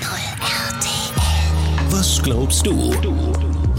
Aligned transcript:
RTL. 0.00 0.30
Was 1.90 2.22
glaubst 2.22 2.66
du? 2.66 2.92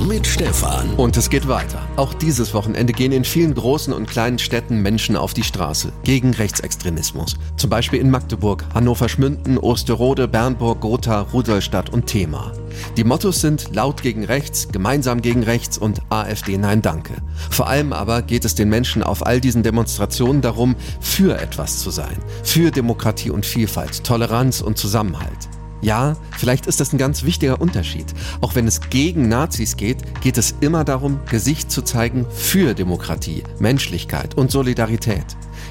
Mit 0.07 0.25
Stefan. 0.27 0.95
Und 0.95 1.15
es 1.15 1.29
geht 1.29 1.47
weiter. 1.47 1.87
Auch 1.95 2.13
dieses 2.13 2.53
Wochenende 2.53 2.91
gehen 2.91 3.11
in 3.11 3.23
vielen 3.23 3.53
großen 3.53 3.93
und 3.93 4.09
kleinen 4.09 4.39
Städten 4.39 4.81
Menschen 4.81 5.15
auf 5.15 5.33
die 5.33 5.43
Straße 5.43 5.91
gegen 6.03 6.33
Rechtsextremismus. 6.33 7.37
Zum 7.55 7.69
Beispiel 7.69 7.99
in 7.99 8.09
Magdeburg, 8.09 8.65
Hannover-Schmünden, 8.73 9.57
Osterode, 9.57 10.27
Bernburg, 10.27 10.81
Gotha, 10.81 11.21
Rudolstadt 11.21 11.91
und 11.91 12.07
Thema. 12.07 12.51
Die 12.97 13.03
Mottos 13.03 13.41
sind 13.41 13.73
laut 13.75 14.01
gegen 14.01 14.25
rechts, 14.25 14.67
gemeinsam 14.71 15.21
gegen 15.21 15.43
rechts 15.43 15.77
und 15.77 16.01
AfD 16.09 16.57
Nein 16.57 16.81
Danke. 16.81 17.13
Vor 17.49 17.67
allem 17.67 17.93
aber 17.93 18.21
geht 18.21 18.43
es 18.43 18.55
den 18.55 18.69
Menschen 18.69 19.03
auf 19.03 19.25
all 19.25 19.39
diesen 19.39 19.63
Demonstrationen 19.63 20.41
darum, 20.41 20.75
für 20.99 21.39
etwas 21.39 21.79
zu 21.79 21.91
sein. 21.91 22.17
Für 22.43 22.71
Demokratie 22.71 23.29
und 23.29 23.45
Vielfalt, 23.45 24.03
Toleranz 24.03 24.61
und 24.61 24.77
Zusammenhalt. 24.77 25.47
Ja, 25.81 26.15
vielleicht 26.37 26.67
ist 26.67 26.79
das 26.79 26.93
ein 26.93 26.97
ganz 26.97 27.23
wichtiger 27.23 27.59
Unterschied. 27.59 28.05
Auch 28.39 28.55
wenn 28.55 28.67
es 28.67 28.89
gegen 28.89 29.27
Nazis 29.27 29.77
geht, 29.77 30.21
geht 30.21 30.37
es 30.37 30.55
immer 30.61 30.83
darum, 30.83 31.19
Gesicht 31.29 31.71
zu 31.71 31.81
zeigen 31.81 32.25
für 32.29 32.73
Demokratie, 32.75 33.43
Menschlichkeit 33.59 34.35
und 34.35 34.51
Solidarität. 34.51 35.25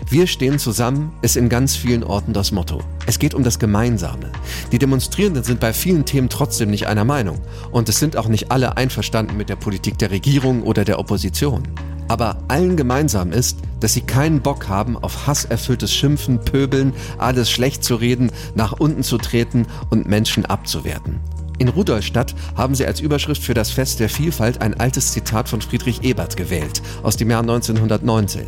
Wir 0.09 0.27
stehen 0.27 0.59
zusammen 0.59 1.12
ist 1.23 1.37
in 1.37 1.48
ganz 1.48 1.77
vielen 1.77 2.02
Orten 2.02 2.32
das 2.32 2.52
Motto. 2.52 2.80
Es 3.06 3.18
geht 3.18 3.34
um 3.34 3.45
das 3.45 3.59
Gemeinsame. 3.59 4.30
Die 4.73 4.78
Demonstrierenden 4.78 5.45
sind 5.45 5.60
bei 5.60 5.73
vielen 5.73 6.04
Themen 6.04 6.29
trotzdem 6.29 6.70
nicht 6.70 6.87
einer 6.87 7.04
Meinung. 7.04 7.38
Und 7.70 7.88
es 7.88 7.98
sind 7.98 8.16
auch 8.16 8.29
nicht 8.29 8.51
alle 8.51 8.77
einverstanden 8.77 9.37
mit 9.37 9.48
der 9.48 9.56
Politik 9.56 9.98
der 9.98 10.10
Regierung 10.10 10.62
oder 10.62 10.84
der 10.84 10.98
Opposition. 10.98 11.62
Aber 12.10 12.38
allen 12.48 12.77
gemeinsam 12.77 13.30
ist, 13.30 13.59
dass 13.78 13.95
sie 13.95 14.00
keinen 14.00 14.41
Bock 14.41 14.68
haben 14.68 14.96
auf 14.96 15.28
hasserfülltes 15.28 15.95
Schimpfen, 15.95 16.41
Pöbeln, 16.41 16.92
alles 17.18 17.48
schlecht 17.48 17.84
zu 17.84 17.95
reden, 17.95 18.32
nach 18.56 18.73
unten 18.73 19.05
zu 19.05 19.16
treten 19.16 19.68
und 19.91 20.09
Menschen 20.09 20.45
abzuwerten. 20.45 21.20
In 21.59 21.68
Rudolstadt 21.68 22.34
haben 22.56 22.74
sie 22.74 22.84
als 22.84 22.98
Überschrift 22.98 23.45
für 23.45 23.54
das 23.54 23.70
Fest 23.70 24.01
der 24.01 24.09
Vielfalt 24.09 24.60
ein 24.60 24.80
altes 24.80 25.12
Zitat 25.12 25.48
von 25.48 25.60
Friedrich 25.60 26.02
Ebert 26.02 26.37
gewählt, 26.37 26.82
aus 27.04 27.16
dem 27.16 27.30
Jahr 27.30 27.43
1919. 27.43 28.42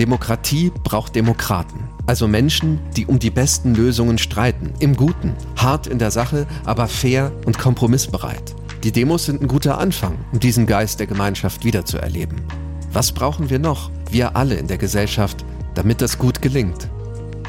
Demokratie 0.00 0.72
braucht 0.82 1.14
Demokraten, 1.14 1.88
also 2.06 2.26
Menschen, 2.26 2.80
die 2.96 3.06
um 3.06 3.20
die 3.20 3.30
besten 3.30 3.76
Lösungen 3.76 4.18
streiten, 4.18 4.72
im 4.80 4.96
Guten, 4.96 5.34
hart 5.54 5.86
in 5.86 6.00
der 6.00 6.10
Sache, 6.10 6.48
aber 6.64 6.88
fair 6.88 7.30
und 7.46 7.60
kompromissbereit. 7.60 8.56
Die 8.82 8.90
Demos 8.90 9.26
sind 9.26 9.40
ein 9.40 9.46
guter 9.46 9.78
Anfang, 9.78 10.18
um 10.32 10.40
diesen 10.40 10.66
Geist 10.66 10.98
der 10.98 11.06
Gemeinschaft 11.06 11.64
wiederzuerleben. 11.64 12.63
Was 12.94 13.10
brauchen 13.10 13.50
wir 13.50 13.58
noch, 13.58 13.90
wir 14.12 14.36
alle 14.36 14.54
in 14.54 14.68
der 14.68 14.78
Gesellschaft, 14.78 15.44
damit 15.74 16.00
das 16.00 16.16
gut 16.16 16.40
gelingt? 16.40 16.88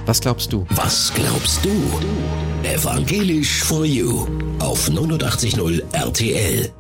Was 0.08 0.20
glaubst 0.20 0.52
du? 0.52 0.66
Was 0.72 1.14
glaubst 1.14 1.64
du? 1.64 1.70
Evangelisch 2.64 3.64
for 3.64 3.86
You 3.86 4.26
auf 4.58 4.90
89.0 4.90 5.84
RTL. 5.94 6.74